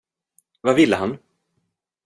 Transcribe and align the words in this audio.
Vad 0.61 0.75
ville 0.75 0.93
han? 0.95 1.17